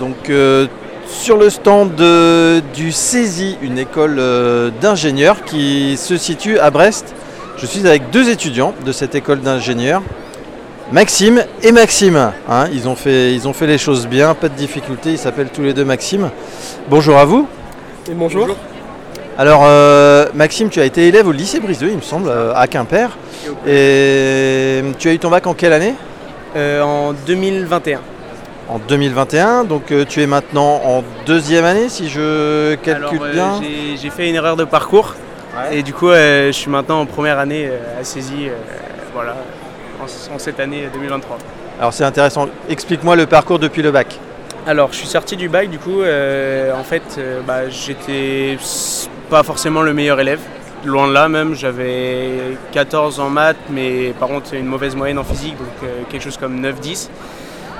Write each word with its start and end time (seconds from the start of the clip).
Donc 0.00 0.30
euh, 0.30 0.66
sur 1.06 1.36
le 1.36 1.50
stand 1.50 1.94
de- 1.94 2.60
du 2.74 2.92
CESI, 2.92 3.56
une 3.62 3.78
école 3.78 4.16
euh, 4.18 4.70
d'ingénieurs 4.80 5.44
qui 5.44 5.96
se 5.96 6.16
situe 6.16 6.58
à 6.58 6.70
Brest. 6.70 7.14
Je 7.58 7.66
suis 7.66 7.86
avec 7.86 8.10
deux 8.10 8.28
étudiants 8.30 8.74
de 8.84 8.90
cette 8.92 9.14
école 9.14 9.40
d'ingénieurs, 9.40 10.02
Maxime 10.92 11.44
et 11.62 11.70
Maxime. 11.72 12.32
hein. 12.48 12.66
ils, 12.72 12.88
ont 12.88 12.96
fait, 12.96 13.32
ils 13.32 13.46
ont 13.46 13.52
fait 13.52 13.66
les 13.68 13.78
choses 13.78 14.06
bien, 14.08 14.34
pas 14.34 14.48
de 14.48 14.54
difficulté, 14.54 15.10
ils 15.12 15.18
s'appellent 15.18 15.50
tous 15.50 15.62
les 15.62 15.72
deux 15.72 15.84
Maxime. 15.84 16.30
Bonjour 16.90 17.16
à 17.16 17.24
vous. 17.24 17.46
Et 18.10 18.14
bonjour. 18.14 18.48
Alors 19.38 19.62
euh, 19.64 20.26
Maxime, 20.34 20.68
tu 20.68 20.80
as 20.80 20.84
été 20.84 21.06
élève 21.08 21.26
au 21.28 21.32
lycée 21.32 21.60
Briseux, 21.60 21.88
il 21.90 21.96
me 21.96 22.02
semble, 22.02 22.30
à 22.54 22.66
Quimper. 22.66 23.16
Et 23.66 24.82
tu 24.98 25.08
as 25.08 25.12
eu 25.12 25.18
ton 25.18 25.30
bac 25.30 25.46
en 25.46 25.54
quelle 25.54 25.72
année? 25.72 25.94
En 26.56 27.12
2021. 27.26 28.00
En 28.68 28.78
2021, 28.78 29.64
donc 29.64 29.92
euh, 29.92 30.04
tu 30.08 30.22
es 30.22 30.26
maintenant 30.26 30.80
en 30.84 31.04
deuxième 31.26 31.66
année 31.66 31.90
si 31.90 32.08
je 32.08 32.74
calcule 32.76 33.18
Alors, 33.18 33.24
euh, 33.24 33.32
bien. 33.32 33.60
j'ai- 34.00 34.08
fait 34.10 34.28
une 34.28 34.36
erreur 34.36 34.56
de 34.56 34.64
parcours 34.64 35.14
et 35.70 35.82
du 35.82 35.92
coup 35.92 36.08
euh, 36.08 36.46
je 36.46 36.52
suis 36.52 36.70
maintenant 36.70 37.00
en 37.00 37.06
première 37.06 37.38
année 37.38 37.68
à 38.00 38.04
Saisie, 38.04 38.48
voilà, 39.12 39.36
en, 40.00 40.34
en 40.34 40.38
cette 40.38 40.60
année 40.60 40.88
2023. 40.92 41.36
Alors 41.78 41.92
c'est 41.92 42.04
intéressant, 42.04 42.48
explique-moi 42.68 43.16
le 43.16 43.26
parcours 43.26 43.58
depuis 43.58 43.82
le 43.82 43.90
bac. 43.90 44.18
Alors 44.66 44.88
je 44.92 44.96
suis 44.98 45.06
sorti 45.08 45.36
du 45.36 45.48
bac 45.50 45.68
du 45.68 45.78
coup, 45.78 46.00
en 46.00 46.84
fait 46.84 47.02
bah, 47.46 47.68
j'étais 47.68 48.56
pas 49.28 49.42
forcément 49.42 49.82
le 49.82 49.92
meilleur 49.92 50.18
élève, 50.20 50.40
loin 50.86 51.06
de 51.08 51.12
là 51.12 51.28
même, 51.28 51.54
j'avais 51.54 52.56
14 52.72 53.20
en 53.20 53.28
maths 53.28 53.56
mais 53.68 54.14
par 54.18 54.28
contre 54.28 54.54
une 54.54 54.66
mauvaise 54.66 54.96
moyenne 54.96 55.18
en 55.18 55.24
physique 55.24 55.56
donc 55.58 55.68
euh, 55.82 56.02
quelque 56.10 56.22
chose 56.22 56.38
comme 56.38 56.60
9-10. 56.64 57.08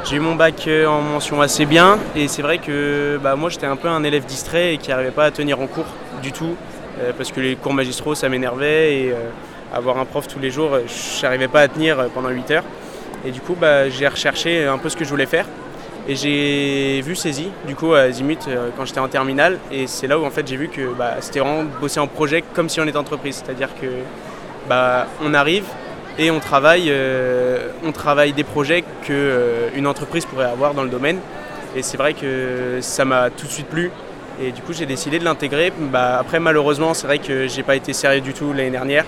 J'ai 0.04 0.16
eu 0.16 0.20
mon 0.20 0.34
bac 0.34 0.66
euh, 0.66 0.84
en 0.86 1.00
mention 1.00 1.40
assez 1.40 1.64
bien 1.64 1.98
et 2.14 2.28
c'est 2.28 2.42
vrai 2.42 2.58
que 2.58 3.18
bah, 3.22 3.36
moi 3.36 3.48
j'étais 3.48 3.64
un 3.64 3.76
peu 3.76 3.88
un 3.88 4.04
élève 4.04 4.26
distrait 4.26 4.74
et 4.74 4.78
qui 4.78 4.90
n'arrivait 4.90 5.10
pas 5.10 5.24
à 5.24 5.30
tenir 5.30 5.60
en 5.60 5.66
cours 5.66 5.86
du 6.22 6.30
tout 6.30 6.56
euh, 7.00 7.12
parce 7.16 7.32
que 7.32 7.40
les 7.40 7.56
cours 7.56 7.72
magistraux 7.72 8.14
ça 8.14 8.28
m'énervait 8.28 8.98
et 8.98 9.12
euh, 9.12 9.30
avoir 9.72 9.96
un 9.96 10.04
prof 10.04 10.28
tous 10.28 10.38
les 10.38 10.50
jours 10.50 10.72
je 10.86 11.22
n'arrivais 11.22 11.48
pas 11.48 11.62
à 11.62 11.68
tenir 11.68 11.96
pendant 12.12 12.28
8 12.28 12.50
heures. 12.50 12.64
Et 13.24 13.30
du 13.30 13.40
coup 13.40 13.56
bah, 13.58 13.88
j'ai 13.88 14.06
recherché 14.06 14.66
un 14.66 14.76
peu 14.76 14.90
ce 14.90 14.96
que 14.96 15.06
je 15.06 15.08
voulais 15.08 15.24
faire 15.24 15.46
et 16.06 16.16
j'ai 16.16 17.00
vu 17.00 17.16
Saisie 17.16 17.48
du 17.66 17.74
coup 17.74 17.94
à 17.94 18.10
Zimut 18.10 18.46
quand 18.76 18.84
j'étais 18.84 19.00
en 19.00 19.08
terminale. 19.08 19.58
Et 19.72 19.86
c'est 19.86 20.06
là 20.06 20.18
où 20.18 20.26
en 20.26 20.30
fait 20.30 20.46
j'ai 20.46 20.58
vu 20.58 20.68
que 20.68 20.92
bah, 20.92 21.14
c'était 21.20 21.40
vraiment 21.40 21.64
bosser 21.80 22.00
en 22.00 22.08
projet 22.08 22.44
comme 22.52 22.68
si 22.68 22.78
on 22.78 22.86
était 22.86 22.98
entreprise. 22.98 23.42
C'est 23.42 23.50
à 23.50 23.54
dire 23.54 23.70
que 23.80 23.86
on 25.22 25.32
arrive 25.32 25.64
et 26.18 26.30
on 26.30 26.40
travaille, 26.40 26.86
euh, 26.88 27.68
on 27.84 27.92
travaille 27.92 28.32
des 28.32 28.44
projets 28.44 28.84
qu'une 29.02 29.86
entreprise 29.86 30.24
pourrait 30.26 30.44
avoir 30.46 30.74
dans 30.74 30.82
le 30.82 30.88
domaine. 30.88 31.18
Et 31.76 31.82
c'est 31.82 31.96
vrai 31.96 32.14
que 32.14 32.78
ça 32.80 33.04
m'a 33.04 33.30
tout 33.30 33.46
de 33.46 33.50
suite 33.50 33.66
plu. 33.66 33.90
Et 34.40 34.52
du 34.52 34.62
coup, 34.62 34.72
j'ai 34.72 34.86
décidé 34.86 35.18
de 35.18 35.24
l'intégrer. 35.24 35.72
Bah, 35.76 36.18
après, 36.18 36.40
malheureusement, 36.40 36.94
c'est 36.94 37.06
vrai 37.06 37.18
que 37.18 37.48
j'ai 37.48 37.62
pas 37.62 37.76
été 37.76 37.92
sérieux 37.92 38.20
du 38.20 38.32
tout 38.32 38.52
l'année 38.52 38.70
dernière. 38.70 39.04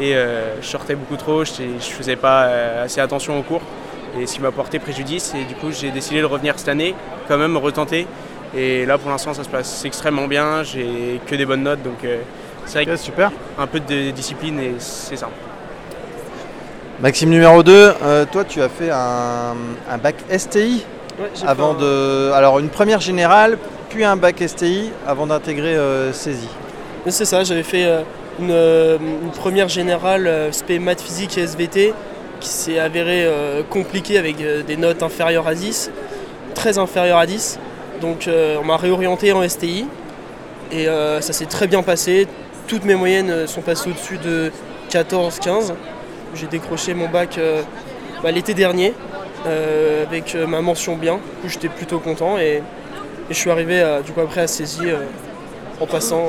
Et 0.00 0.14
euh, 0.14 0.60
je 0.60 0.66
sortais 0.66 0.94
beaucoup 0.94 1.16
trop, 1.16 1.44
je 1.44 1.62
ne 1.62 1.78
faisais 1.80 2.14
pas 2.16 2.44
euh, 2.44 2.84
assez 2.84 3.00
attention 3.00 3.38
aux 3.38 3.42
cours. 3.42 3.62
Et 4.18 4.26
ce 4.26 4.34
qui 4.34 4.40
m'a 4.40 4.50
porté 4.50 4.78
préjudice. 4.78 5.34
Et 5.34 5.44
du 5.44 5.54
coup, 5.54 5.70
j'ai 5.70 5.90
décidé 5.90 6.20
de 6.20 6.26
revenir 6.26 6.58
cette 6.58 6.68
année, 6.68 6.94
quand 7.28 7.38
même 7.38 7.56
retenter. 7.56 8.06
Et 8.56 8.86
là, 8.86 8.98
pour 8.98 9.10
l'instant, 9.10 9.34
ça 9.34 9.44
se 9.44 9.48
passe 9.48 9.84
extrêmement 9.84 10.26
bien. 10.26 10.62
J'ai 10.64 11.20
que 11.26 11.36
des 11.36 11.46
bonnes 11.46 11.62
notes. 11.62 11.82
Donc, 11.82 12.04
euh, 12.04 12.18
c'est 12.66 12.82
vrai 12.82 12.86
que 12.86 12.96
super. 12.96 13.30
un 13.58 13.66
peu 13.66 13.80
de 13.80 14.10
discipline 14.10 14.58
et 14.60 14.74
c'est 14.78 15.16
ça. 15.16 15.30
Maxime 17.00 17.30
numéro 17.30 17.62
2, 17.62 17.94
toi 18.32 18.44
tu 18.44 18.60
as 18.60 18.68
fait 18.68 18.90
un, 18.90 19.54
un 19.88 19.98
bac 19.98 20.16
STI 20.36 20.84
avant 21.46 21.74
de. 21.74 22.32
Alors 22.32 22.58
une 22.58 22.70
première 22.70 23.00
générale, 23.00 23.56
puis 23.88 24.02
un 24.04 24.16
bac 24.16 24.42
STI 24.44 24.90
avant 25.06 25.26
d'intégrer 25.28 25.76
euh, 25.76 26.12
Saisie. 26.12 26.48
Mais 27.06 27.12
C'est 27.12 27.24
ça, 27.24 27.44
j'avais 27.44 27.62
fait 27.62 27.84
euh, 27.84 28.02
une, 28.40 28.50
euh, 28.50 28.98
une 28.98 29.30
première 29.30 29.68
générale 29.68 30.26
euh, 30.26 30.50
spé 30.50 30.80
maths 30.80 31.00
physique 31.00 31.38
et 31.38 31.42
SVT 31.42 31.94
qui 32.40 32.48
s'est 32.48 32.80
avérée 32.80 33.24
euh, 33.26 33.62
compliquée 33.62 34.18
avec 34.18 34.40
euh, 34.40 34.62
des 34.64 34.76
notes 34.76 35.02
inférieures 35.04 35.46
à 35.46 35.54
10, 35.54 35.92
très 36.56 36.78
inférieures 36.78 37.18
à 37.18 37.26
10. 37.26 37.60
Donc 38.00 38.26
euh, 38.26 38.56
on 38.60 38.64
m'a 38.64 38.76
réorienté 38.76 39.32
en 39.32 39.48
STI 39.48 39.86
et 40.72 40.88
euh, 40.88 41.20
ça 41.20 41.32
s'est 41.32 41.46
très 41.46 41.68
bien 41.68 41.82
passé. 41.84 42.26
Toutes 42.66 42.84
mes 42.84 42.96
moyennes 42.96 43.30
euh, 43.30 43.46
sont 43.46 43.62
passées 43.62 43.88
au-dessus 43.88 44.18
de 44.18 44.50
14-15. 44.90 45.74
J'ai 46.34 46.46
décroché 46.46 46.94
mon 46.94 47.08
bac 47.08 47.38
euh, 47.38 47.62
bah, 48.22 48.30
l'été 48.30 48.54
dernier 48.54 48.94
euh, 49.46 50.04
avec 50.04 50.34
euh, 50.34 50.46
ma 50.46 50.60
mention 50.60 50.96
bien. 50.96 51.14
Du 51.14 51.20
coup, 51.42 51.48
J'étais 51.48 51.68
plutôt 51.68 51.98
content 51.98 52.38
et, 52.38 52.56
et 52.56 52.62
je 53.30 53.34
suis 53.34 53.50
arrivé 53.50 53.80
euh, 53.80 54.00
du 54.00 54.12
coup 54.12 54.20
après 54.20 54.42
à 54.42 54.46
Saisie 54.46 54.86
euh, 54.90 54.98
en 55.80 55.86
passant 55.86 56.18
euh, 56.24 56.28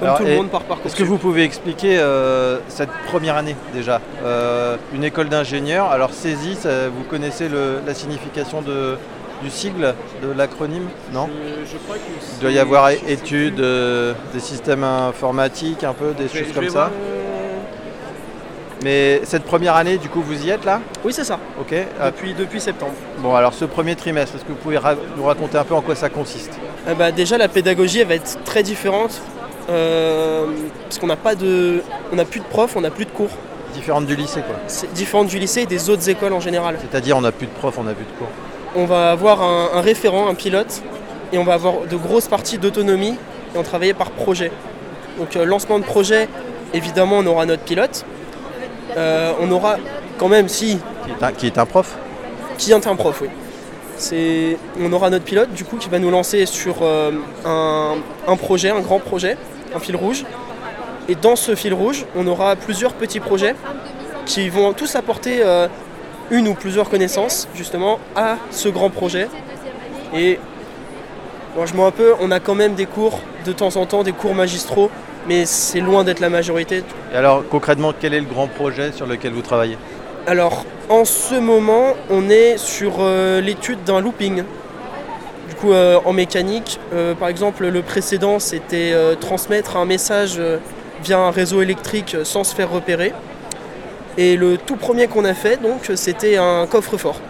comme 0.00 0.08
Alors, 0.08 0.18
tout 0.18 0.24
le 0.24 0.34
monde 0.34 0.48
par 0.50 0.62
parcours. 0.62 0.86
Est-ce 0.86 0.96
que 0.96 1.04
vous 1.04 1.18
pouvez 1.18 1.44
expliquer 1.44 1.98
euh, 1.98 2.58
cette 2.68 2.90
première 3.06 3.36
année 3.36 3.54
déjà 3.72 4.00
Euh, 4.24 4.76
Une 4.92 5.04
école 5.04 5.28
d'ingénieurs, 5.28 5.86
alors 5.90 6.12
Saisie, 6.12 6.56
ça- 6.56 6.88
vous 6.88 7.04
connaissez 7.08 7.48
le- 7.48 7.78
la 7.86 7.94
signification 7.94 8.60
de, 8.60 8.96
du 9.42 9.50
sigle, 9.50 9.94
de 10.22 10.32
l'acronyme 10.36 10.88
Non? 11.12 11.28
Je 11.64 11.76
crois 11.78 11.96
Il 12.36 12.40
doit 12.40 12.50
y 12.50 12.58
avoir 12.58 12.90
études 12.90 13.60
euh, 13.60 14.14
des 14.32 14.40
systèmes 14.40 14.82
informatiques, 14.84 15.84
un 15.84 15.92
peu, 15.92 16.12
des 16.12 16.26
choses 16.28 16.52
comme 16.52 16.68
ça. 16.68 16.90
Mais 18.84 19.22
cette 19.24 19.44
première 19.44 19.76
année, 19.76 19.96
du 19.96 20.10
coup, 20.10 20.20
vous 20.20 20.44
y 20.44 20.50
êtes 20.50 20.66
là 20.66 20.82
Oui, 21.06 21.12
c'est 21.14 21.24
ça, 21.24 21.38
Ok. 21.58 21.74
Depuis, 22.04 22.34
depuis 22.34 22.60
septembre. 22.60 22.92
Bon, 23.20 23.34
alors 23.34 23.54
ce 23.54 23.64
premier 23.64 23.96
trimestre, 23.96 24.36
est-ce 24.36 24.44
que 24.44 24.50
vous 24.50 24.56
pouvez 24.58 24.76
ra- 24.76 24.94
nous 25.16 25.24
raconter 25.24 25.56
un 25.56 25.64
peu 25.64 25.74
en 25.74 25.80
quoi 25.80 25.94
ça 25.94 26.10
consiste? 26.10 26.52
Euh, 26.86 26.94
bah, 26.94 27.10
déjà, 27.10 27.38
la 27.38 27.48
pédagogie 27.48 28.00
elle 28.00 28.08
va 28.08 28.14
être 28.16 28.36
très 28.44 28.62
différente 28.62 29.22
euh, 29.70 30.44
parce 30.82 30.98
qu'on 30.98 31.06
n'a 31.06 31.16
pas 31.16 31.34
de, 31.34 31.82
on 32.12 32.16
n'a 32.16 32.26
plus 32.26 32.40
de 32.40 32.44
profs, 32.44 32.76
on 32.76 32.82
n'a 32.82 32.90
plus 32.90 33.06
de 33.06 33.10
cours. 33.10 33.30
Différente 33.72 34.04
du 34.04 34.16
lycée, 34.16 34.42
quoi. 34.42 34.56
C'est 34.66 34.92
différente 34.92 35.28
du 35.28 35.38
lycée 35.38 35.62
et 35.62 35.66
des 35.66 35.88
autres 35.88 36.06
écoles 36.10 36.34
en 36.34 36.40
général. 36.40 36.76
C'est-à-dire, 36.78 37.16
on 37.16 37.22
n'a 37.22 37.32
plus 37.32 37.46
de 37.46 37.52
profs, 37.52 37.78
on 37.78 37.84
n'a 37.84 37.94
plus 37.94 38.04
de 38.04 38.18
cours. 38.18 38.28
On 38.76 38.84
va 38.84 39.12
avoir 39.12 39.40
un, 39.42 39.70
un 39.72 39.80
référent, 39.80 40.28
un 40.28 40.34
pilote, 40.34 40.82
et 41.32 41.38
on 41.38 41.44
va 41.44 41.54
avoir 41.54 41.86
de 41.90 41.96
grosses 41.96 42.28
parties 42.28 42.58
d'autonomie 42.58 43.16
et 43.54 43.58
on 43.58 43.62
travaille 43.62 43.94
par 43.94 44.10
projet. 44.10 44.52
Donc 45.18 45.34
euh, 45.36 45.46
lancement 45.46 45.78
de 45.78 45.84
projet, 45.84 46.28
évidemment, 46.74 47.16
on 47.20 47.26
aura 47.26 47.46
notre 47.46 47.62
pilote. 47.62 48.04
Euh, 48.96 49.32
on 49.40 49.50
aura 49.50 49.76
quand 50.18 50.28
même, 50.28 50.48
si 50.48 50.78
Qui 51.04 51.10
est 51.10 51.24
un, 51.24 51.32
qui 51.32 51.46
est 51.46 51.58
un 51.58 51.66
prof 51.66 51.96
qui 52.56 52.70
est 52.70 52.86
un 52.86 52.96
prof, 52.96 53.20
oui. 53.20 53.28
C'est, 53.96 54.58
on 54.80 54.92
aura 54.92 55.10
notre 55.10 55.24
pilote 55.24 55.52
du 55.52 55.64
coup 55.64 55.76
qui 55.76 55.88
va 55.88 55.98
nous 55.98 56.10
lancer 56.10 56.46
sur 56.46 56.76
euh, 56.82 57.12
un, 57.44 57.94
un 58.26 58.36
projet, 58.36 58.70
un 58.70 58.80
grand 58.80 58.98
projet, 58.98 59.36
un 59.74 59.78
fil 59.78 59.96
rouge. 59.96 60.24
Et 61.08 61.14
dans 61.14 61.36
ce 61.36 61.54
fil 61.54 61.74
rouge, 61.74 62.06
on 62.16 62.26
aura 62.26 62.56
plusieurs 62.56 62.92
petits 62.92 63.20
projets 63.20 63.54
qui 64.26 64.48
vont 64.48 64.72
tous 64.72 64.96
apporter 64.96 65.38
euh, 65.42 65.68
une 66.30 66.48
ou 66.48 66.54
plusieurs 66.54 66.88
connaissances 66.88 67.48
justement 67.54 67.98
à 68.16 68.36
ce 68.50 68.68
grand 68.68 68.90
projet. 68.90 69.28
Et 70.14 70.38
bon, 71.54 71.66
je 71.66 71.74
mens 71.74 71.86
un 71.86 71.90
peu, 71.90 72.14
on 72.20 72.30
a 72.30 72.40
quand 72.40 72.54
même 72.54 72.74
des 72.74 72.86
cours 72.86 73.20
de 73.44 73.52
temps 73.52 73.76
en 73.76 73.86
temps, 73.86 74.02
des 74.02 74.12
cours 74.12 74.34
magistraux, 74.34 74.90
mais 75.28 75.46
c'est 75.46 75.80
loin 75.80 76.04
d'être 76.04 76.20
la 76.20 76.30
majorité. 76.30 76.82
Et 77.12 77.16
alors, 77.16 77.44
concrètement, 77.48 77.92
quel 77.98 78.14
est 78.14 78.20
le 78.20 78.26
grand 78.26 78.46
projet 78.46 78.92
sur 78.92 79.06
lequel 79.06 79.32
vous 79.32 79.42
travaillez? 79.42 79.78
Alors, 80.26 80.64
en 80.88 81.04
ce 81.04 81.34
moment, 81.34 81.94
on 82.10 82.30
est 82.30 82.56
sur 82.56 82.96
euh, 83.00 83.40
l'étude 83.40 83.84
d'un 83.84 84.00
looping. 84.00 84.42
Du 85.48 85.54
coup, 85.54 85.72
euh, 85.72 85.98
en 86.04 86.12
mécanique, 86.12 86.80
euh, 86.94 87.14
par 87.14 87.28
exemple, 87.28 87.66
le 87.66 87.82
précédent, 87.82 88.38
c'était 88.38 88.94
transmettre 89.20 89.76
un 89.76 89.84
message 89.84 90.40
via 91.02 91.18
un 91.18 91.30
réseau 91.30 91.60
électrique 91.62 92.16
sans 92.22 92.44
se 92.44 92.54
faire 92.54 92.70
repérer. 92.70 93.12
Et 94.16 94.36
le 94.36 94.56
tout 94.56 94.76
premier 94.76 95.08
qu'on 95.08 95.24
a 95.24 95.34
fait, 95.34 95.60
donc, 95.60 95.90
c'était 95.94 96.36
un 96.36 96.66
coffre-fort. 96.66 97.20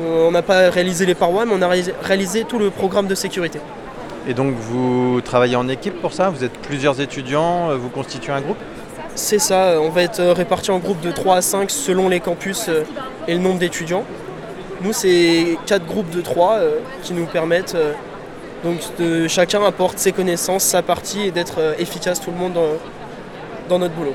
On 0.00 0.30
n'a 0.30 0.42
pas 0.42 0.70
réalisé 0.70 1.06
les 1.06 1.14
parois, 1.14 1.46
mais 1.46 1.54
on 1.54 1.62
a 1.62 1.70
réalisé 2.02 2.44
tout 2.44 2.58
le 2.58 2.70
programme 2.70 3.06
de 3.06 3.14
sécurité. 3.14 3.60
Et 4.26 4.34
donc, 4.34 4.54
vous 4.54 5.20
travaillez 5.24 5.56
en 5.56 5.68
équipe 5.68 6.00
pour 6.00 6.12
ça? 6.12 6.30
Vous 6.30 6.44
êtes 6.44 6.58
plusieurs 6.58 7.00
étudiants, 7.00 7.70
euh, 7.70 7.76
vous 7.76 7.88
constituez 7.88 8.32
un 8.32 8.40
groupe? 8.40 8.58
C'est 9.14 9.38
ça, 9.38 9.80
on 9.80 9.88
va 9.88 10.02
être 10.02 10.20
euh, 10.20 10.32
répartis 10.32 10.70
en 10.70 10.78
groupes 10.78 11.00
de 11.00 11.10
3 11.10 11.36
à 11.36 11.42
5 11.42 11.70
selon 11.70 12.08
les 12.08 12.20
campus 12.20 12.66
euh, 12.68 12.82
et 13.28 13.34
le 13.34 13.40
nombre 13.40 13.58
d'étudiants. 13.58 14.04
Nous, 14.82 14.92
c'est 14.92 15.56
quatre 15.66 15.86
groupes 15.86 16.10
de 16.10 16.20
3 16.20 16.58
qui 17.02 17.14
nous 17.14 17.24
permettent 17.24 17.76
donc 18.62 18.78
de 18.98 19.26
chacun 19.26 19.64
apporte 19.64 19.98
ses 19.98 20.12
connaissances, 20.12 20.64
sa 20.64 20.82
partie 20.82 21.22
et 21.22 21.30
d'être 21.30 21.76
efficace 21.78 22.20
tout 22.20 22.30
le 22.30 22.36
monde 22.36 22.52
dans, 22.52 22.72
dans 23.70 23.78
notre 23.78 23.94
boulot. 23.94 24.12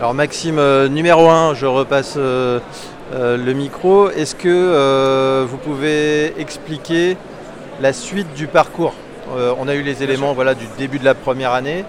Alors 0.00 0.14
Maxime, 0.14 0.58
euh, 0.58 0.88
numéro 0.88 1.28
1, 1.28 1.52
je 1.52 1.66
repasse 1.66 2.14
euh, 2.16 2.58
euh, 3.12 3.36
le 3.36 3.52
micro. 3.52 4.08
Est-ce 4.08 4.34
que 4.34 5.44
vous 5.44 5.58
pouvez 5.58 6.32
expliquer 6.40 7.18
la 7.82 7.92
suite 7.92 8.32
du 8.34 8.46
parcours? 8.46 8.94
On 9.58 9.68
a 9.68 9.74
eu 9.74 9.82
les 9.82 10.02
éléments 10.02 10.32
voilà, 10.32 10.54
du 10.54 10.64
début 10.78 10.98
de 10.98 11.04
la 11.04 11.14
première 11.14 11.52
année, 11.52 11.84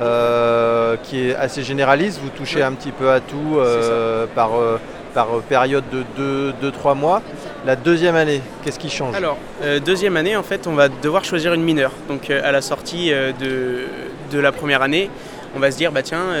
euh, 0.00 0.96
qui 1.02 1.28
est 1.28 1.34
assez 1.36 1.62
généraliste. 1.62 2.20
Vous 2.22 2.30
touchez 2.30 2.56
Oui. 2.58 2.62
un 2.62 2.72
petit 2.72 2.92
peu 2.92 3.10
à 3.10 3.20
tout 3.20 3.56
euh, 3.58 4.26
par, 4.34 4.54
euh, 4.58 4.78
par 5.14 5.28
période 5.48 5.84
de 6.18 6.52
2-3 6.62 6.94
mois. 6.96 7.22
La 7.64 7.76
deuxième 7.76 8.16
année, 8.16 8.42
qu'est-ce 8.62 8.78
qui 8.78 8.90
change? 8.90 9.14
Alors, 9.14 9.38
euh, 9.62 9.80
deuxième 9.80 10.16
année, 10.16 10.36
en 10.36 10.42
fait, 10.42 10.66
on 10.66 10.74
va 10.74 10.88
devoir 10.88 11.24
choisir 11.24 11.54
une 11.54 11.62
mineure. 11.62 11.92
Donc, 12.08 12.28
euh, 12.28 12.40
à 12.44 12.52
la 12.52 12.60
sortie 12.60 13.12
euh, 13.12 13.32
de, 13.40 13.86
de, 14.30 14.38
la 14.38 14.52
première 14.52 14.82
année, 14.82 15.08
on 15.56 15.60
va 15.60 15.70
se 15.70 15.76
dire, 15.76 15.92
bah 15.92 16.02
tiens, 16.02 16.34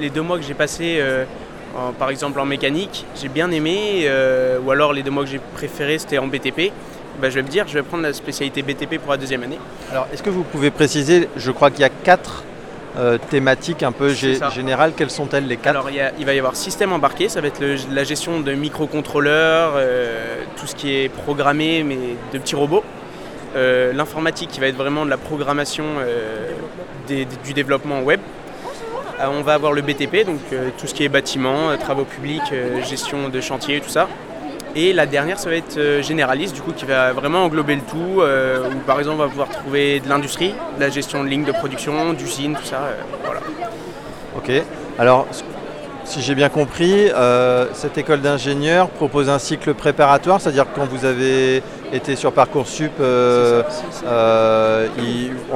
les 0.00 0.10
deux 0.10 0.20
mois 0.20 0.36
que 0.38 0.42
j'ai 0.42 0.54
passés, 0.54 1.00
par 2.00 2.10
exemple 2.10 2.40
en 2.40 2.44
mécanique, 2.44 3.06
j'ai 3.14 3.28
bien 3.28 3.48
aimé, 3.52 4.10
ou 4.64 4.72
alors 4.72 4.92
les 4.92 5.04
deux 5.04 5.12
mois 5.12 5.22
que 5.22 5.30
j'ai 5.30 5.40
préférés, 5.54 5.98
c'était 5.98 6.18
en 6.18 6.26
BTP. 6.26 6.72
Bah, 7.20 7.30
je 7.30 7.36
vais 7.36 7.42
me 7.42 7.48
dire, 7.48 7.66
je 7.68 7.74
vais 7.74 7.82
prendre 7.82 8.02
la 8.02 8.12
spécialité 8.12 8.62
BTP 8.62 8.98
pour 8.98 9.12
la 9.12 9.18
deuxième 9.18 9.42
année. 9.42 9.58
Alors, 9.90 10.08
est-ce 10.12 10.22
que 10.22 10.30
vous 10.30 10.42
pouvez 10.42 10.70
préciser, 10.70 11.28
je 11.36 11.50
crois 11.50 11.70
qu'il 11.70 11.80
y 11.80 11.84
a 11.84 11.90
quatre 11.90 12.44
euh, 12.96 13.18
thématiques 13.30 13.82
un 13.82 13.90
peu 13.90 14.10
générales. 14.10 14.92
Quelles 14.96 15.10
sont-elles 15.10 15.48
les 15.48 15.56
quatre? 15.56 15.76
Alors 15.76 15.90
il, 15.90 16.24
va 16.24 16.32
y 16.32 16.38
avoir 16.38 16.54
système 16.54 16.92
embarqué, 16.92 17.28
ça 17.28 17.40
va 17.40 17.48
être 17.48 17.60
la 17.90 18.04
gestion 18.04 18.38
de 18.38 18.52
microcontrôleurs, 18.52 19.72
euh, 19.74 20.44
tout 20.56 20.68
ce 20.68 20.76
qui 20.76 20.94
est 20.94 21.08
programmé 21.08 21.82
mais 21.82 21.98
de 22.32 22.38
petits 22.38 22.54
robots. 22.54 22.84
Euh, 23.56 23.92
l'informatique 23.92 24.50
qui 24.50 24.60
va 24.60 24.68
être 24.68 24.76
vraiment 24.76 25.04
de 25.04 25.10
la 25.10 25.16
programmation 25.16 25.84
du 27.08 27.52
développement 27.52 28.00
web. 28.00 28.20
on 29.20 29.42
va 29.42 29.54
avoir 29.54 29.72
le 29.72 29.82
BTP, 29.82 30.24
donc 30.24 30.38
tout 30.78 30.86
ce 30.86 30.94
qui 30.94 31.04
est 31.04 31.08
bâtiment, 31.08 31.76
travaux 31.76 32.04
publics, 32.04 32.54
gestion 32.88 33.28
de 33.28 33.40
chantier, 33.40 33.80
tout 33.80 33.90
ça. 33.90 34.08
Et 34.76 34.92
la 34.92 35.06
dernière, 35.06 35.38
ça 35.38 35.48
va 35.50 35.54
être 35.54 35.76
euh, 35.76 36.02
généraliste, 36.02 36.52
du 36.52 36.60
coup, 36.60 36.72
qui 36.72 36.84
va 36.84 37.12
vraiment 37.12 37.44
englober 37.44 37.76
le 37.76 37.82
tout, 37.82 38.20
euh, 38.20 38.68
où 38.68 38.78
par 38.80 38.98
exemple, 38.98 39.20
on 39.20 39.24
va 39.24 39.28
pouvoir 39.28 39.48
trouver 39.48 40.00
de 40.00 40.08
l'industrie, 40.08 40.52
de 40.76 40.80
la 40.80 40.90
gestion 40.90 41.22
de 41.22 41.28
lignes 41.28 41.44
de 41.44 41.52
production, 41.52 42.12
d'usines, 42.12 42.56
tout 42.56 42.66
ça. 42.66 42.78
Euh, 42.78 42.96
voilà. 43.24 43.38
Ok. 44.36 44.50
Alors, 44.98 45.28
si 46.04 46.22
j'ai 46.22 46.34
bien 46.34 46.48
compris, 46.48 47.08
cette 47.72 47.96
école 47.96 48.20
d'ingénieur 48.20 48.88
propose 48.88 49.30
un 49.30 49.38
cycle 49.38 49.74
préparatoire, 49.74 50.40
c'est-à-dire 50.40 50.64
que 50.64 50.74
quand 50.78 50.86
vous 50.86 51.04
avez 51.04 51.62
été 51.92 52.16
sur 52.16 52.32
Parcoursup, 52.32 52.92
en 53.00 53.64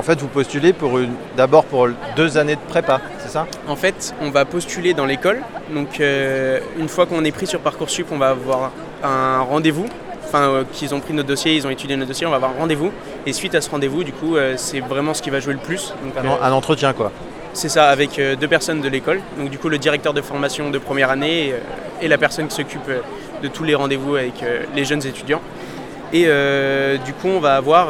fait, 0.02 0.20
vous 0.20 0.28
postulez 0.28 0.72
pour 0.72 1.00
d'abord 1.36 1.64
pour 1.64 1.88
deux 2.16 2.38
années 2.38 2.56
de 2.56 2.60
prépa, 2.66 3.00
c'est 3.18 3.28
ça? 3.30 3.46
En 3.66 3.76
fait, 3.76 4.14
on 4.22 4.30
va 4.30 4.44
postuler 4.46 4.94
dans 4.94 5.04
l'école. 5.04 5.42
Donc, 5.74 6.00
une 6.00 6.88
fois 6.88 7.04
qu'on 7.04 7.24
est 7.24 7.32
pris 7.32 7.46
sur 7.46 7.60
Parcoursup, 7.60 8.06
on 8.10 8.18
va 8.18 8.30
avoir 8.30 8.70
un 9.02 9.40
rendez-vous 9.40 9.86
enfin 10.28 10.48
euh, 10.48 10.64
qu'ils 10.72 10.94
ont 10.94 11.00
pris 11.00 11.14
notre 11.14 11.28
dossier, 11.28 11.54
ils 11.54 11.66
ont 11.66 11.70
étudié 11.70 11.96
notre 11.96 12.08
dossier, 12.08 12.26
on 12.26 12.30
va 12.30 12.36
avoir 12.36 12.52
un 12.52 12.60
rendez-vous. 12.60 12.92
Et 13.26 13.32
suite 13.32 13.54
à 13.54 13.60
ce 13.60 13.70
rendez-vous, 13.70 14.04
du 14.04 14.12
coup, 14.12 14.36
euh, 14.36 14.54
c'est 14.56 14.80
vraiment 14.80 15.14
ce 15.14 15.22
qui 15.22 15.30
va 15.30 15.40
jouer 15.40 15.54
le 15.54 15.58
plus. 15.58 15.94
Donc, 16.04 16.16
un, 16.16 16.28
euh, 16.28 16.52
entretien 16.52 16.92
quoi. 16.92 17.10
C'est 17.54 17.68
ça, 17.68 17.88
avec 17.88 18.20
deux 18.38 18.46
personnes 18.46 18.80
de 18.82 18.88
l'école. 18.88 19.20
Donc 19.36 19.50
du 19.50 19.58
coup, 19.58 19.68
le 19.68 19.78
directeur 19.78 20.14
de 20.14 20.20
formation 20.20 20.70
de 20.70 20.78
première 20.78 21.10
année 21.10 21.54
et, 22.00 22.06
la 22.06 22.18
personne 22.18 22.46
qui 22.46 22.54
s'occupe 22.54 22.88
de 23.42 23.48
tous 23.48 23.64
les 23.64 23.74
rendez-vous 23.74 24.14
avec 24.14 24.44
les 24.76 24.84
jeunes 24.84 25.04
étudiants. 25.04 25.40
Et 26.12 26.26
du 27.04 27.14
coup, 27.14 27.26
on 27.26 27.40
va 27.40 27.56
avoir, 27.56 27.88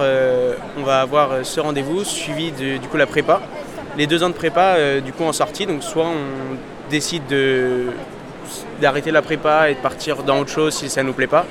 on 0.79 0.85
va 0.85 1.01
avoir 1.03 1.31
ce 1.43 1.61
rendez-vous 1.61 2.03
suivi 2.05 2.51
de 2.53 2.79
du 2.79 2.89
coup 2.89 2.97
la 2.97 3.07
prépa. 3.07 3.43
Les 3.99 4.07
deux 4.07 4.23
ans 4.23 4.31
de 4.31 4.35
prépa, 4.35 4.77
du 5.05 5.13
coup, 5.13 5.25
en 5.25 5.35
sortie. 5.35 5.67
Donc 5.67 5.83
soit 5.83 6.07
on 6.07 6.89
décide 6.89 7.27
de 7.27 7.89
d'arrêter 8.81 9.11
la 9.11 9.23
prépa 9.23 9.71
et 9.71 9.75
de 9.75 9.81
partir 9.81 10.23
dans 10.23 10.39
autre 10.41 10.50
chose 10.50 10.75
si 10.75 10.89
ça 10.89 11.03
ne 11.03 11.09
nous 11.09 11.15
plaît 11.15 11.27
pas. 11.27 11.45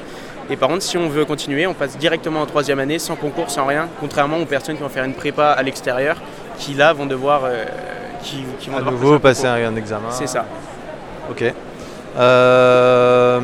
Et 0.49 0.55
par 0.55 0.69
contre, 0.69 0.83
si 0.83 0.97
on 0.97 1.09
veut 1.09 1.25
continuer, 1.25 1.67
on 1.67 1.73
passe 1.73 1.97
directement 1.97 2.41
en 2.41 2.45
troisième 2.45 2.79
année, 2.79 2.99
sans 2.99 3.15
concours, 3.15 3.49
sans 3.49 3.65
rien, 3.65 3.89
contrairement 3.99 4.38
aux 4.38 4.45
personnes 4.45 4.77
qui 4.77 4.81
vont 4.81 4.89
faire 4.89 5.03
une 5.03 5.13
prépa 5.13 5.47
à 5.47 5.61
l'extérieur, 5.61 6.21
qui 6.57 6.73
là 6.73 6.94
vont 6.94 7.05
devoir, 7.05 7.41
euh, 7.44 7.65
qui, 8.23 8.45
vont 8.69 8.77
à 8.77 8.81
nouveau 8.81 9.19
passer 9.19 9.45
un, 9.45 9.75
examen. 9.75 10.09
C'est 10.11 10.27
ça. 10.27 10.45
Ok. 11.29 11.44
Euh, 12.17 13.39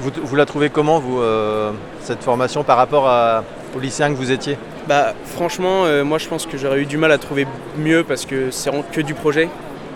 vous, 0.00 0.36
la 0.36 0.44
trouvez 0.44 0.70
comment, 0.70 0.98
vous, 0.98 1.20
euh, 1.20 1.70
cette 2.00 2.22
formation, 2.22 2.64
par 2.64 2.76
rapport 2.76 3.08
à, 3.08 3.44
au 3.76 3.78
lycéen 3.78 4.10
que 4.10 4.16
vous 4.16 4.32
étiez? 4.32 4.58
Bah, 4.88 5.14
Franchement, 5.24 5.84
moi 6.04 6.18
je 6.18 6.26
pense 6.26 6.46
que 6.46 6.58
j'aurais 6.58 6.80
eu 6.80 6.86
du 6.86 6.96
mal 6.96 7.12
à 7.12 7.18
trouver 7.18 7.46
mieux 7.78 8.02
parce 8.02 8.26
que 8.26 8.50
c'est 8.50 8.70
que 8.90 9.00
du 9.00 9.14
projet 9.14 9.48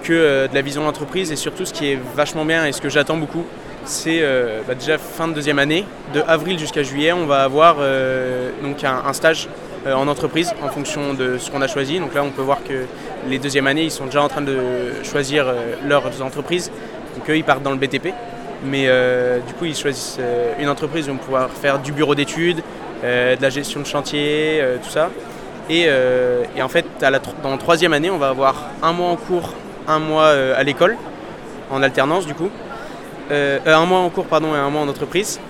que 0.04 0.12
euh, 0.12 0.46
de 0.46 0.54
la 0.54 0.62
vision 0.62 0.84
d'entreprise 0.84 1.32
et 1.32 1.36
surtout 1.36 1.64
ce 1.64 1.72
qui 1.72 1.90
est 1.90 1.98
vachement 2.14 2.44
bien 2.44 2.66
et 2.66 2.72
ce 2.72 2.80
que 2.80 2.88
j'attends 2.88 3.16
beaucoup, 3.16 3.44
c'est 3.84 4.20
euh, 4.22 4.60
bah, 4.68 4.74
déjà 4.74 4.98
fin 4.98 5.26
de 5.26 5.32
deuxième 5.32 5.58
année, 5.58 5.84
de 6.12 6.22
avril 6.28 6.58
jusqu'à 6.58 6.82
juillet, 6.82 7.12
on 7.12 7.26
va 7.26 7.42
avoir 7.42 7.76
euh, 7.80 8.50
donc 8.62 8.84
un, 8.84 9.12
stage 9.12 9.48
en 9.86 10.06
entreprise 10.08 10.54
en 10.62 10.68
fonction 10.68 11.12
de 11.12 11.36
ce 11.38 11.50
qu'on 11.50 11.60
a 11.60 11.68
choisi. 11.68 11.98
Donc 11.98 12.14
là, 12.14 12.22
on 12.22 12.30
peut 12.30 12.42
voir 12.42 12.62
que 12.62 12.86
les 13.28 13.38
deuxièmes 13.38 13.66
années, 13.66 13.84
ils 13.84 13.90
sont 13.90 14.06
déjà 14.06 14.22
en 14.22 14.28
train 14.28 14.40
de 14.40 14.56
choisir 15.02 15.52
leurs 15.86 16.22
entreprises. 16.22 16.70
Donc 17.16 17.28
eux, 17.28 17.36
ils 17.36 17.44
partent 17.44 17.62
dans 17.62 17.70
le 17.70 17.76
BTP. 17.76 18.08
Mais 18.64 18.88
du 19.46 19.52
coup, 19.52 19.66
ils 19.66 19.76
choisissent 19.76 20.18
une 20.58 20.70
entreprise 20.70 21.06
où 21.06 21.10
ils 21.10 21.12
vont 21.18 21.22
pouvoir 21.22 21.50
faire 21.50 21.80
du 21.80 21.92
bureau 21.92 22.14
d'études, 22.14 22.62
de 23.02 23.42
la 23.42 23.50
gestion 23.50 23.80
de 23.80 23.86
chantier, 23.86 24.64
tout 24.82 24.88
ça. 24.88 25.10
Et, 25.68 25.86
en 26.62 26.68
fait, 26.68 26.86
dans 26.98 27.10
la 27.10 27.20
troisième 27.58 27.92
année, 27.92 28.08
on 28.08 28.16
va 28.16 28.28
avoir 28.28 28.54
un 28.82 28.94
mois 28.94 29.10
en 29.10 29.16
cours 29.16 29.52
un 29.88 29.98
mois 29.98 30.24
euh, 30.24 30.54
à 30.58 30.62
l'école, 30.62 30.96
en 31.70 31.82
alternance 31.82 32.26
du 32.26 32.34
coup. 32.34 32.50
Euh, 33.30 33.58
euh, 33.66 33.74
un 33.74 33.86
mois 33.86 34.00
en 34.00 34.10
cours 34.10 34.26
pardon 34.26 34.54
et 34.54 34.58
un 34.58 34.70
mois 34.70 34.82
en 34.82 34.88
entreprise. 34.88 35.40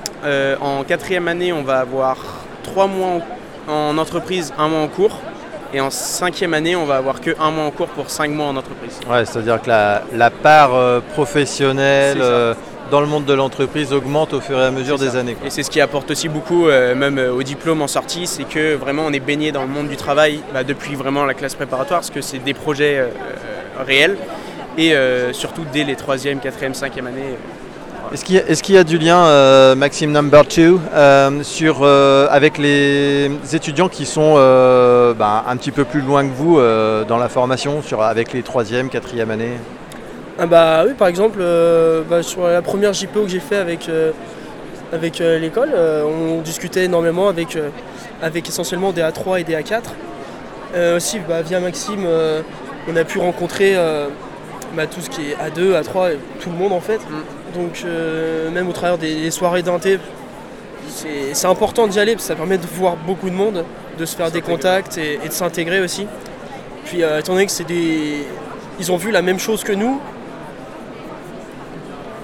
en 0.61 0.85
quatrième 0.85 1.29
année, 1.29 1.53
on 1.53 1.63
va 1.63 1.81
avoir 1.81 2.17
trois 2.63 2.87
mois 2.87 3.21
en, 3.69 3.99
entreprise, 3.99 4.53
un 4.59 4.69
mois 4.69 4.81
en 4.81 4.89
cours. 4.89 5.19
Et 5.73 5.81
en 5.81 5.91
cinquième 5.91 6.55
année, 6.55 6.77
on 6.77 6.85
va 6.85 6.97
avoir 6.97 7.21
que 7.21 7.33
un 7.41 7.51
mois 7.51 7.65
en 7.65 7.71
cours 7.73 7.89
pour 7.89 8.09
cinq 8.09 8.31
mois 8.31 8.47
en 8.47 8.57
entreprise. 8.57 9.01
Ouais, 9.11 9.25
c'est-à-dire 9.25 9.61
que 9.61 9.69
la, 9.69 10.31
part 10.31 10.71
professionnelle 11.15 12.23
dans 12.93 13.01
le 13.01 13.09
monde 13.09 13.25
de 13.25 13.33
l'entreprise 13.33 13.93
augmente 13.93 14.35
au 14.35 14.41
fur 14.41 14.57
et 14.57 14.65
à 14.67 14.71
mesure 14.71 14.99
des 14.99 15.17
années. 15.17 15.37
Et 15.45 15.51
c'est 15.51 15.65
ce 15.65 15.71
qui 15.71 15.81
apporte 15.81 16.13
aussi 16.13 16.29
beaucoup, 16.29 16.67
même 16.67 17.19
au 17.19 17.43
diplôme 17.43 17.83
en 17.83 17.89
sortie, 17.89 18.29
c'est 18.29 18.45
que 18.45 18.77
vraiment 18.77 19.03
on 19.05 19.13
est 19.13 19.19
baigné 19.19 19.51
dans 19.51 19.63
le 19.63 19.69
monde 19.69 19.89
du 19.89 19.97
travail 19.97 20.41
bah, 20.53 20.63
depuis 20.63 20.95
vraiment 20.95 21.25
la 21.25 21.35
classe 21.35 21.57
préparatoire, 21.57 22.01
parce 22.01 22.11
que 22.11 22.21
c'est 22.21 22.39
des 22.39 22.55
projets 22.55 23.05
réel 23.87 24.17
et 24.79 24.95
euh, 24.95 25.33
surtout 25.33 25.63
dès 25.73 25.85
les 25.85 25.95
3e, 25.95 26.41
4e, 26.41 26.75
5e 26.75 27.07
années. 27.07 27.37
Est-ce 28.13 28.63
qu'il 28.63 28.75
y, 28.75 28.79
a 28.79 28.85
du 28.85 28.99
lien, 28.99 29.25
euh, 29.25 29.75
Maxime 29.75 30.13
Number 30.13 30.45
2, 30.45 30.79
euh, 30.93 31.43
sur, 31.43 31.85
avec 31.85 32.59
les 32.59 33.31
étudiants 33.53 33.89
qui 33.89 34.07
sont 34.07 34.35
bah, 34.35 35.45
un 35.49 35.57
petit 35.57 35.73
peu 35.73 35.85
plus 35.85 36.01
loin 36.01 36.23
que 36.25 36.33
vous 36.33 36.57
dans 37.09 37.19
la 37.19 37.29
formation, 37.29 37.83
sur, 37.83 38.03
avec 38.03 38.33
les 38.33 38.43
3e, 38.43 38.89
4e 38.89 39.31
années 39.31 39.55
ah 40.37 40.47
bah 40.47 40.83
oui, 40.85 40.95
par 40.95 41.07
exemple, 41.07 41.39
bah, 42.11 42.23
sur 42.23 42.47
la 42.47 42.61
première 42.61 42.93
JPO 42.93 43.23
que 43.23 43.29
j'ai 43.29 43.39
fait 43.39 43.57
avec, 43.57 43.89
avec 44.93 45.19
l'école, 45.21 45.71
on 45.75 46.41
discutait 46.41 46.85
énormément 46.85 47.29
avec, 47.29 47.57
avec 48.21 48.49
essentiellement 48.49 48.93
des 48.93 49.03
A3 49.03 49.41
et 49.41 49.45
des 49.45 49.55
A4. 49.55 50.97
aussi 50.97 51.21
bah, 51.21 51.43
via 51.43 51.59
Maxime, 51.59 52.07
on 52.89 52.97
a 52.97 53.05
pu 53.05 53.19
rencontrer 53.19 53.77
euh, 53.77 54.09
bah, 54.75 54.87
tout 54.87 55.01
ce 55.01 55.11
qui 55.11 55.23
est 55.31 55.35
A2, 55.35 55.81
A3, 55.81 56.13
tout 56.41 56.51
le 56.51 56.57
monde 56.57 56.73
en 56.73 56.81
fait. 56.81 56.99
Mm. 56.99 57.55
Donc 57.55 57.83
euh, 57.85 58.51
même 58.51 58.69
au 58.69 58.73
travers 58.73 58.99
des, 58.99 59.31
soirées 59.31 59.63
d'inté, 59.63 59.99
c'est 60.89 61.47
important 61.47 61.87
d'y 61.87 61.99
aller 61.99 62.13
parce 62.13 62.25
que 62.25 62.29
ça 62.29 62.37
permet 62.37 62.59
de 62.59 62.67
voir 62.67 62.97
beaucoup 62.97 63.31
de 63.31 63.35
monde, 63.35 63.65
de 63.99 64.05
se 64.05 64.17
faire 64.17 64.31
des 64.31 64.43
contacts 64.43 64.99
et, 64.99 65.19
de 65.19 65.33
s'intégrer 65.33 65.81
aussi. 65.81 66.07
Puis 66.85 67.03
euh, 67.03 67.21
étant 67.21 67.33
donné 67.33 67.47
que 67.47 67.53
c'est 67.53 67.65
des. 67.65 68.27
Ils 68.81 68.91
ont 68.91 68.97
vu 68.97 69.11
la 69.11 69.23
même 69.23 69.39
chose 69.39 69.63
que 69.63 69.73
nous, 69.73 70.01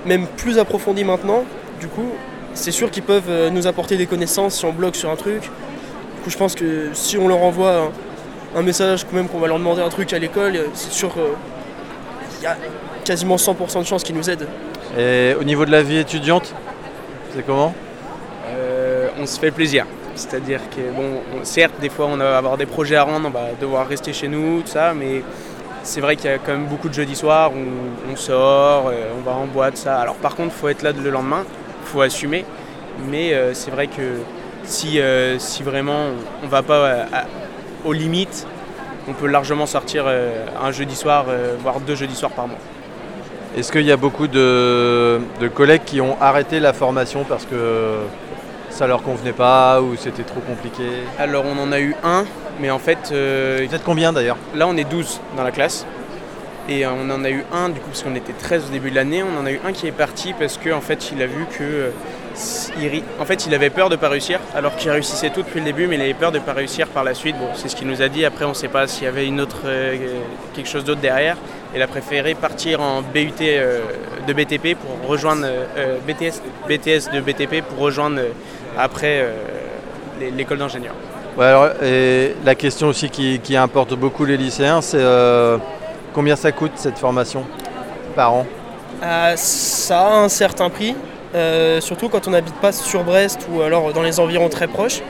même 0.04 0.26
plus 0.26 0.58
approfondi 0.58 1.04
maintenant, 1.04 1.44
du 1.80 1.86
coup, 1.86 2.10
c'est 2.54 2.72
sûr 2.72 2.90
qu'ils 2.90 3.04
peuvent 3.04 3.50
nous 3.52 3.68
apporter 3.68 3.96
des 3.96 4.06
connaissances 4.06 4.56
si 4.56 4.64
on 4.64 4.72
bloque 4.72 4.96
sur 4.96 5.10
un 5.10 5.16
truc. 5.16 5.42
Du 5.42 6.24
coup 6.24 6.30
je 6.30 6.36
pense 6.36 6.56
que 6.56 6.88
si 6.92 7.16
on 7.16 7.28
leur 7.28 7.38
envoie 7.38 7.92
un 8.54 8.62
message 8.62 9.04
quand 9.04 9.14
même 9.14 9.28
qu'on 9.28 9.38
va 9.38 9.46
leur 9.46 9.58
demander 9.58 9.82
un 9.82 9.88
truc 9.88 10.12
à 10.12 10.18
l'école, 10.18 10.58
c'est 10.74 10.92
sûr 10.92 11.12
qu'il 11.12 12.42
y 12.42 12.46
a 12.46 12.56
quasiment 13.04 13.36
100% 13.36 13.80
de 13.80 13.86
chances 13.86 14.02
qu'ils 14.02 14.16
nous 14.16 14.28
aident. 14.28 14.48
Et 14.98 15.34
au 15.38 15.44
niveau 15.44 15.64
de 15.64 15.70
la 15.70 15.82
vie 15.82 15.98
étudiante, 15.98 16.52
c'est 17.34 17.46
comment 17.46 17.74
euh, 18.48 19.08
On 19.20 19.26
se 19.26 19.38
fait 19.38 19.50
plaisir. 19.50 19.86
C'est-à-dire 20.16 20.60
que, 20.70 20.80
bon, 20.94 21.20
certes, 21.44 21.74
des 21.80 21.88
fois, 21.88 22.06
on 22.06 22.16
va 22.16 22.36
avoir 22.36 22.56
des 22.56 22.66
projets 22.66 22.96
à 22.96 23.04
rendre, 23.04 23.28
on 23.28 23.30
va 23.30 23.50
devoir 23.60 23.86
rester 23.86 24.12
chez 24.12 24.28
nous, 24.28 24.62
tout 24.62 24.68
ça, 24.68 24.92
mais 24.94 25.22
c'est 25.82 26.00
vrai 26.00 26.16
qu'il 26.16 26.28
y 26.28 26.34
a 26.34 26.38
quand 26.38 26.52
même 26.52 26.66
beaucoup 26.66 26.88
de 26.88 26.94
jeudis 26.94 27.16
soirs 27.16 27.52
où 27.52 28.12
on 28.12 28.16
sort, 28.16 28.88
euh, 28.88 29.12
on 29.16 29.22
va 29.22 29.36
en 29.36 29.46
boîte, 29.46 29.76
ça. 29.76 29.98
Alors, 29.98 30.16
par 30.16 30.34
contre, 30.34 30.52
il 30.56 30.60
faut 30.60 30.68
être 30.68 30.82
là 30.82 30.92
le 30.92 31.10
lendemain, 31.10 31.44
il 31.84 31.88
faut 31.88 32.00
assumer, 32.00 32.44
mais 33.08 33.32
euh, 33.32 33.54
c'est 33.54 33.70
vrai 33.70 33.86
que 33.86 34.18
si, 34.64 35.00
si 35.38 35.62
vraiment 35.62 36.10
on 36.42 36.46
ne 36.46 36.50
va 36.50 36.62
pas 36.62 37.06
aux 37.84 37.92
limites, 37.92 38.46
on 39.08 39.12
peut 39.12 39.26
largement 39.26 39.66
sortir 39.66 40.04
euh, 40.06 40.46
un 40.62 40.72
jeudi 40.72 40.94
soir, 40.94 41.26
euh, 41.28 41.56
voire 41.60 41.80
deux 41.80 41.94
jeudis 41.94 42.14
soirs 42.14 42.30
par 42.30 42.46
mois. 42.46 42.58
Est-ce 43.56 43.72
qu'il 43.72 43.82
y 43.82 43.90
a 43.90 43.96
beaucoup 43.96 44.28
de, 44.28 45.20
collègues 45.54 45.82
qui 45.84 46.00
ont 46.00 46.16
arrêté 46.20 46.60
la 46.60 46.72
formation 46.72 47.24
parce 47.24 47.44
que 47.46 47.96
ça 48.68 48.86
leur 48.86 49.02
convenait 49.02 49.32
pas 49.32 49.82
ou 49.82 49.96
c'était 49.96 50.22
trop 50.22 50.40
compliqué? 50.40 50.84
Alors 51.18 51.44
on 51.46 51.58
en 51.60 51.72
a 51.72 51.80
eu 51.80 51.96
un, 52.04 52.24
mais 52.60 52.70
en 52.70 52.78
fait... 52.78 53.10
Euh, 53.10 53.66
Vous 53.68 53.74
êtes 53.74 53.84
combien 53.84 54.12
d'ailleurs? 54.12 54.36
Là 54.54 54.68
on 54.68 54.76
est 54.76 54.88
12 54.88 55.20
dans 55.36 55.42
la 55.42 55.50
classe. 55.50 55.84
Et 56.68 56.86
on 56.86 57.10
en 57.10 57.24
a 57.24 57.30
eu 57.30 57.44
un, 57.52 57.68
du 57.68 57.80
coup, 57.80 57.88
parce 57.88 58.02
qu'on 58.02 58.14
était 58.14 58.32
13 58.32 58.66
au 58.68 58.72
début 58.72 58.90
de 58.90 58.96
l'année, 58.96 59.22
on 59.22 59.40
en 59.40 59.46
a 59.46 59.50
eu 59.50 59.60
un 59.64 59.72
qui 59.72 59.86
est 59.86 59.92
parti 59.92 60.34
parce 60.38 60.58
qu'en 60.58 60.76
en 60.76 60.80
fait, 60.80 61.10
il 61.12 61.22
a 61.22 61.26
vu 61.26 61.46
que. 61.46 61.62
euh, 61.62 61.90
en 63.18 63.24
fait, 63.24 63.46
il 63.46 63.54
avait 63.54 63.70
peur 63.70 63.88
de 63.88 63.96
ne 63.96 64.00
pas 64.00 64.08
réussir, 64.08 64.38
alors 64.54 64.76
qu'il 64.76 64.90
réussissait 64.90 65.30
tout 65.30 65.42
depuis 65.42 65.58
le 65.58 65.64
début, 65.64 65.86
mais 65.86 65.96
il 65.96 66.02
avait 66.02 66.14
peur 66.14 66.30
de 66.32 66.38
ne 66.38 66.42
pas 66.42 66.52
réussir 66.52 66.86
par 66.88 67.02
la 67.02 67.14
suite. 67.14 67.36
Bon, 67.38 67.48
c'est 67.54 67.68
ce 67.68 67.74
qu'il 67.74 67.88
nous 67.88 68.02
a 68.02 68.08
dit. 68.08 68.24
Après, 68.24 68.44
on 68.44 68.50
ne 68.50 68.54
sait 68.54 68.68
pas 68.68 68.86
s'il 68.86 69.04
y 69.04 69.08
avait 69.08 69.26
une 69.26 69.40
autre, 69.40 69.62
euh, 69.64 69.96
quelque 70.54 70.68
chose 70.68 70.84
d'autre 70.84 71.00
derrière. 71.00 71.36
Il 71.74 71.82
a 71.82 71.86
préféré 71.86 72.34
partir 72.34 72.80
en 72.80 73.02
BUT 73.02 73.32
euh, 73.42 73.80
de 74.26 74.32
BTP 74.32 74.76
pour 74.76 75.08
rejoindre 75.08 75.46
euh, 75.46 75.98
BTS, 76.06 76.40
BTS 76.68 77.12
de 77.12 77.20
BTP 77.20 77.62
pour 77.62 77.78
rejoindre 77.78 78.18
euh, 78.18 78.30
après 78.78 79.20
euh, 79.22 80.30
l'école 80.36 80.58
d'ingénieur. 80.58 80.94
Ouais, 81.36 81.46
alors, 81.46 81.70
et 81.82 82.34
la 82.44 82.54
question 82.54 82.88
aussi 82.88 83.08
qui, 83.08 83.56
importe 83.56 83.94
beaucoup 83.94 84.24
les 84.24 84.36
lycéens, 84.36 84.80
c'est 84.82 84.98
euh, 84.98 85.58
combien 86.14 86.36
ça 86.36 86.52
coûte 86.52 86.72
cette 86.76 86.98
formation 86.98 87.44
par 88.14 88.32
an 88.34 88.46
Euh, 89.02 89.32
ça 89.36 90.00
a 90.00 90.16
un 90.24 90.28
certain 90.28 90.68
prix, 90.70 90.94
euh, 91.34 91.80
surtout 91.80 92.08
quand 92.08 92.26
on 92.28 92.32
n'habite 92.32 92.54
pas 92.56 92.72
sur 92.72 93.02
Brest 93.04 93.46
ou 93.50 93.62
alors 93.62 93.92
dans 93.92 94.02
les 94.02 94.20
environs 94.20 94.48
très 94.48 94.66
proches. 94.66 95.00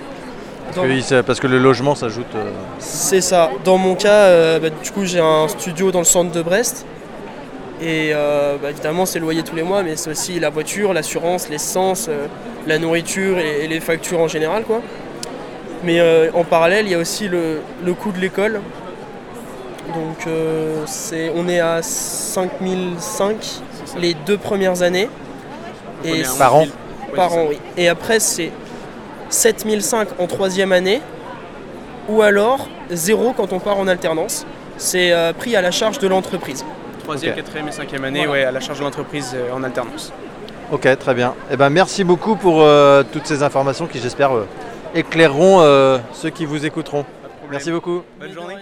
Dans- 0.76 0.82
Oui, 0.84 1.02
c'est 1.02 1.22
parce 1.24 1.40
que 1.40 1.48
le 1.48 1.58
logement 1.58 1.94
s'ajoute. 1.96 2.32
euh, 2.36 2.50
C'est 2.78 3.20
ça. 3.20 3.50
Dans 3.64 3.76
mon 3.78 3.94
cas, 3.96 4.58
bah, 4.60 4.68
du 4.70 4.90
coup, 4.92 5.04
j'ai 5.04 5.18
un 5.20 5.48
studio 5.48 5.90
dans 5.90 5.98
le 5.98 6.04
centre 6.04 6.30
de 6.30 6.42
Brest. 6.42 6.86
Et 7.82 8.12
bah, 8.62 8.70
évidemment, 8.70 9.06
c'est 9.06 9.18
le 9.18 9.24
loyer 9.24 9.42
tous 9.42 9.56
les 9.56 9.62
mois, 9.64 9.82
mais 9.82 9.96
c'est 9.96 10.10
aussi 10.10 10.38
la 10.38 10.50
voiture, 10.50 10.92
l'assurance, 10.92 11.48
l'essence, 11.48 12.08
la 12.66 12.78
nourriture 12.78 13.38
et, 13.38 13.64
et 13.64 13.68
les 13.68 13.80
factures 13.80 14.20
en 14.20 14.28
général. 14.28 14.62
Quoi. 14.64 14.80
Mais 15.82 15.98
en 16.34 16.44
parallèle, 16.44 16.86
il 16.86 16.92
y 16.92 16.94
a 16.94 16.98
aussi 16.98 17.26
le, 17.26 17.62
le 17.82 17.94
coût 17.94 18.12
de 18.12 18.18
l'école. 18.20 18.60
Donc, 19.88 20.26
euh, 20.26 20.84
c'est, 20.86 21.32
on 21.34 21.48
est 21.48 21.60
à 21.60 21.82
5005 21.82 23.36
C'est 23.40 23.92
ça. 23.92 23.98
les 23.98 24.14
deux 24.14 24.36
premières 24.38 24.82
années. 24.82 25.08
Et 26.04 26.22
Par 26.38 26.54
11 26.56 26.62
an 26.62 26.64
000. 26.64 26.70
Ouais, 27.10 27.16
par 27.16 27.32
an, 27.34 27.46
oui. 27.48 27.58
Et 27.76 27.88
après, 27.88 28.20
c'est 28.20 28.52
7005 29.30 30.08
en 30.18 30.26
troisième 30.26 30.72
année, 30.72 31.00
ou 32.08 32.22
alors 32.22 32.68
zéro 32.90 33.32
quand 33.32 33.52
on 33.52 33.58
part 33.58 33.78
en 33.78 33.86
alternance. 33.88 34.46
C'est 34.76 35.12
euh, 35.12 35.32
pris 35.32 35.56
à 35.56 35.60
la 35.62 35.70
charge 35.70 35.98
de 35.98 36.08
l'entreprise. 36.08 36.64
Troisième, 37.02 37.34
quatrième 37.34 37.68
et 37.68 37.72
cinquième 37.72 38.04
année, 38.04 38.26
Voilà. 38.26 38.32
ouais, 38.32 38.44
à 38.44 38.52
la 38.52 38.60
charge 38.60 38.78
de 38.78 38.84
l'entreprise 38.84 39.32
euh, 39.34 39.52
en 39.52 39.62
alternance. 39.62 40.12
Ok, 40.72 40.86
très 40.98 41.14
bien. 41.14 41.34
Eh 41.50 41.56
ben, 41.56 41.68
merci 41.68 42.04
beaucoup 42.04 42.36
pour 42.36 42.62
euh, 42.62 43.02
toutes 43.12 43.26
ces 43.26 43.42
informations 43.42 43.86
qui, 43.86 43.98
j'espère, 43.98 44.34
euh, 44.36 44.46
éclaireront 44.94 45.60
euh, 45.60 45.98
ceux 46.12 46.30
qui 46.30 46.44
vous 46.44 46.64
écouteront. 46.64 47.04
Merci 47.50 47.72
beaucoup. 47.72 48.02
Bonne 48.20 48.32
journée. 48.32 48.54